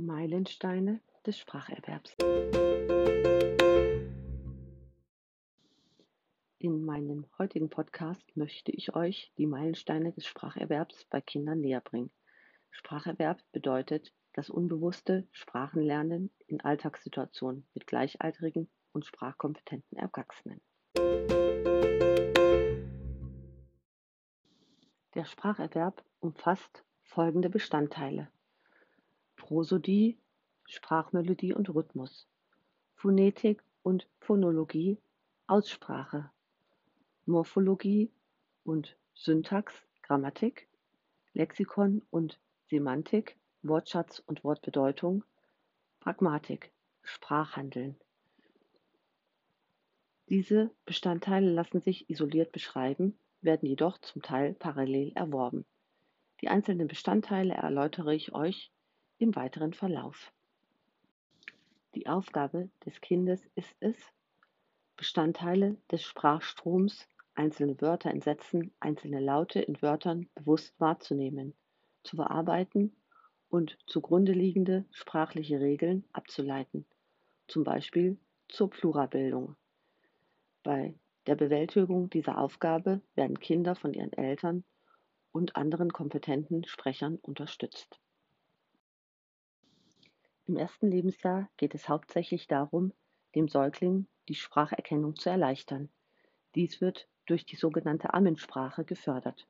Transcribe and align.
Meilensteine 0.00 1.00
des 1.26 1.38
Spracherwerbs. 1.38 2.16
In 6.58 6.84
meinem 6.84 7.26
heutigen 7.38 7.70
Podcast 7.70 8.22
möchte 8.34 8.72
ich 8.72 8.94
euch 8.94 9.32
die 9.36 9.46
Meilensteine 9.46 10.12
des 10.12 10.26
Spracherwerbs 10.26 11.04
bei 11.10 11.20
Kindern 11.20 11.60
näherbringen. 11.60 12.10
Spracherwerb 12.70 13.42
bedeutet 13.52 14.12
das 14.32 14.48
unbewusste 14.48 15.26
Sprachenlernen 15.32 16.30
in 16.46 16.60
Alltagssituationen 16.60 17.66
mit 17.74 17.86
gleichaltrigen 17.86 18.70
und 18.92 19.04
sprachkompetenten 19.04 19.98
Erwachsenen. 19.98 20.60
Der 25.14 25.24
Spracherwerb 25.24 26.04
umfasst 26.20 26.84
folgende 27.02 27.50
Bestandteile. 27.50 28.28
Prosodie, 29.50 30.16
Sprachmelodie 30.68 31.52
und 31.54 31.74
Rhythmus, 31.74 32.28
Phonetik 32.94 33.64
und 33.82 34.06
Phonologie, 34.20 34.96
Aussprache, 35.48 36.30
Morphologie 37.26 38.12
und 38.62 38.96
Syntax, 39.16 39.74
Grammatik, 40.02 40.68
Lexikon 41.34 42.02
und 42.10 42.38
Semantik, 42.68 43.36
Wortschatz 43.64 44.22
und 44.24 44.44
Wortbedeutung, 44.44 45.24
Pragmatik, 45.98 46.70
Sprachhandeln. 47.02 47.96
Diese 50.28 50.70
Bestandteile 50.86 51.50
lassen 51.50 51.80
sich 51.80 52.08
isoliert 52.08 52.52
beschreiben, 52.52 53.18
werden 53.42 53.68
jedoch 53.68 53.98
zum 53.98 54.22
Teil 54.22 54.54
parallel 54.54 55.10
erworben. 55.16 55.64
Die 56.40 56.46
einzelnen 56.46 56.86
Bestandteile 56.86 57.54
erläutere 57.54 58.14
ich 58.14 58.32
euch 58.32 58.70
im 59.20 59.36
weiteren 59.36 59.74
Verlauf. 59.74 60.32
Die 61.94 62.06
Aufgabe 62.06 62.70
des 62.86 63.00
Kindes 63.00 63.46
ist 63.54 63.76
es, 63.80 63.96
Bestandteile 64.96 65.76
des 65.90 66.02
Sprachstroms, 66.02 67.06
einzelne 67.34 67.80
Wörter 67.80 68.10
in 68.10 68.22
Sätzen, 68.22 68.72
einzelne 68.80 69.20
Laute 69.20 69.60
in 69.60 69.80
Wörtern 69.82 70.28
bewusst 70.34 70.78
wahrzunehmen, 70.80 71.54
zu 72.02 72.16
verarbeiten 72.16 72.96
und 73.50 73.78
zugrunde 73.86 74.32
liegende 74.32 74.86
sprachliche 74.90 75.60
Regeln 75.60 76.04
abzuleiten, 76.12 76.86
zum 77.46 77.64
Beispiel 77.64 78.18
zur 78.48 78.70
Pluralbildung. 78.70 79.56
Bei 80.62 80.94
der 81.26 81.34
Bewältigung 81.34 82.08
dieser 82.08 82.38
Aufgabe 82.38 83.02
werden 83.14 83.38
Kinder 83.38 83.74
von 83.74 83.92
ihren 83.92 84.12
Eltern 84.12 84.64
und 85.32 85.56
anderen 85.56 85.92
kompetenten 85.92 86.64
Sprechern 86.64 87.16
unterstützt. 87.16 88.00
Im 90.50 90.56
ersten 90.56 90.88
Lebensjahr 90.88 91.48
geht 91.58 91.76
es 91.76 91.88
hauptsächlich 91.88 92.48
darum, 92.48 92.92
dem 93.36 93.46
Säugling 93.46 94.08
die 94.26 94.34
Spracherkennung 94.34 95.14
zu 95.14 95.30
erleichtern. 95.30 95.90
Dies 96.56 96.80
wird 96.80 97.06
durch 97.26 97.46
die 97.46 97.54
sogenannte 97.54 98.14
Ammensprache 98.14 98.84
gefördert. 98.84 99.46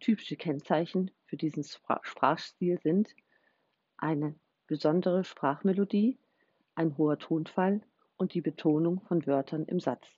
Typische 0.00 0.36
Kennzeichen 0.36 1.10
für 1.26 1.36
diesen 1.36 1.64
Sprachstil 1.64 2.80
sind 2.80 3.14
eine 3.98 4.36
besondere 4.66 5.22
Sprachmelodie, 5.22 6.16
ein 6.74 6.96
hoher 6.96 7.18
Tonfall 7.18 7.82
und 8.16 8.32
die 8.32 8.40
Betonung 8.40 9.02
von 9.02 9.26
Wörtern 9.26 9.66
im 9.66 9.80
Satz. 9.80 10.08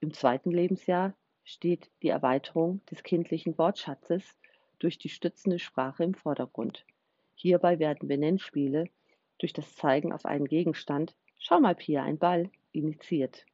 Im 0.00 0.12
zweiten 0.12 0.50
Lebensjahr 0.50 1.14
steht 1.44 1.90
die 2.02 2.10
Erweiterung 2.10 2.84
des 2.90 3.02
kindlichen 3.02 3.56
Wortschatzes 3.56 4.36
durch 4.80 4.98
die 4.98 5.08
stützende 5.08 5.58
Sprache 5.58 6.04
im 6.04 6.12
Vordergrund. 6.12 6.84
Hierbei 7.36 7.78
werden 7.78 8.06
Benennspiele 8.06 8.90
durch 9.38 9.52
das 9.52 9.74
Zeigen 9.76 10.12
auf 10.12 10.24
einen 10.24 10.46
Gegenstand 10.46 11.14
Schau 11.38 11.60
mal, 11.60 11.74
Pia, 11.74 12.02
ein 12.02 12.18
Ball 12.18 12.50
initiiert. 12.72 13.46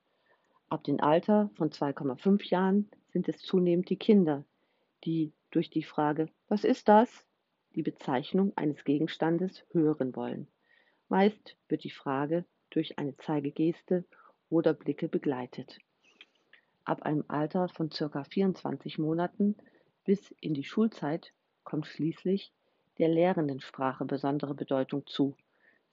Ab 0.69 0.85
dem 0.85 1.01
Alter 1.01 1.51
von 1.57 1.71
2,5 1.71 2.49
Jahren 2.49 2.91
sind 3.09 3.29
es 3.29 3.39
zunehmend 3.39 3.91
die 3.91 3.97
Kinder, 3.97 4.45
die 5.05 5.33
durch 5.51 5.69
die 5.69 5.83
Frage 5.83 6.29
Was 6.49 6.65
ist 6.65 6.89
das? 6.89 7.27
die 7.75 7.83
Bezeichnung 7.83 8.53
eines 8.57 8.85
Gegenstandes 8.85 9.65
hören 9.73 10.15
wollen. 10.17 10.47
Meist 11.09 11.57
wird 11.69 11.85
die 11.85 11.91
Frage 11.91 12.45
durch 12.71 12.99
eine 12.99 13.17
Zeigegeste 13.17 14.05
oder 14.49 14.75
Blicke 14.75 15.09
begleitet. 15.09 15.79
Ab 16.85 17.03
einem 17.03 17.25
Alter 17.29 17.69
von 17.69 17.91
ca. 17.91 18.25
24 18.25 18.99
Monaten 18.99 19.57
bis 20.05 20.31
in 20.41 20.55
die 20.55 20.65
Schulzeit 20.65 21.33
kommt 21.65 21.87
schließlich 21.87 22.53
der 22.99 23.09
Lehrendensprache 23.09 24.05
besondere 24.05 24.55
Bedeutung 24.55 25.07
zu 25.07 25.37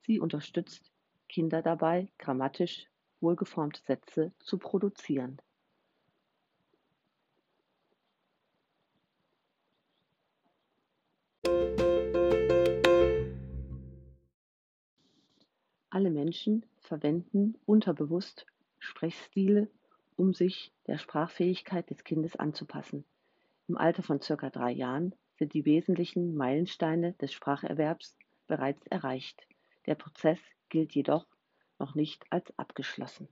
Sie 0.01 0.19
unterstützt 0.19 0.91
Kinder 1.27 1.61
dabei, 1.61 2.07
grammatisch 2.17 2.87
wohlgeformte 3.21 3.81
Sätze 3.81 4.31
zu 4.39 4.57
produzieren. 4.57 5.39
Alle 15.91 16.11
Menschen 16.11 16.65
verwenden 16.81 17.57
unterbewusst 17.65 18.45
Sprechstile, 18.77 19.69
um 20.15 20.33
sich 20.33 20.71
der 20.87 20.97
Sprachfähigkeit 20.97 21.89
des 21.89 22.03
Kindes 22.03 22.35
anzupassen. 22.35 23.03
Im 23.67 23.77
Alter 23.77 24.03
von 24.03 24.21
circa 24.21 24.49
drei 24.49 24.71
Jahren 24.71 25.13
sind 25.37 25.53
die 25.53 25.65
wesentlichen 25.65 26.35
Meilensteine 26.35 27.13
des 27.13 27.33
Spracherwerbs 27.33 28.17
bereits 28.47 28.85
erreicht. 28.87 29.45
Der 29.89 29.95
Prozess 29.95 30.37
gilt 30.69 30.93
jedoch 30.93 31.25
noch 31.79 31.95
nicht 31.95 32.23
als 32.29 32.53
abgeschlossen. 32.59 33.27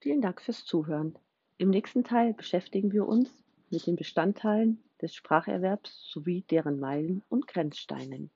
Vielen 0.00 0.20
Dank 0.20 0.42
fürs 0.42 0.64
Zuhören. 0.64 1.16
Im 1.56 1.70
nächsten 1.70 2.02
Teil 2.02 2.34
beschäftigen 2.34 2.90
wir 2.90 3.06
uns 3.06 3.30
mit 3.70 3.86
den 3.86 3.94
Bestandteilen 3.94 4.82
des 5.00 5.14
Spracherwerbs 5.14 6.10
sowie 6.10 6.42
deren 6.50 6.80
Meilen 6.80 7.22
und 7.28 7.46
Grenzsteinen. 7.46 8.32